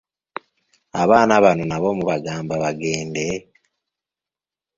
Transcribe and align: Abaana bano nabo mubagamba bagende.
Abaana 1.01 1.33
bano 1.43 1.63
nabo 1.67 1.87
mubagamba 1.97 2.53
bagende. 2.63 3.27